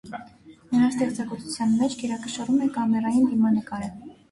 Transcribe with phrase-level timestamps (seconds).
[0.71, 3.95] Նրա ստեղծագործության մեջ գերակշռում է կամերային դիմանկարը։